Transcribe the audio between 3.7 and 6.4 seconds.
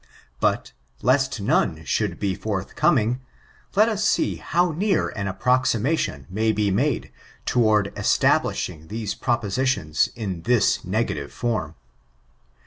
let us see how near an approximation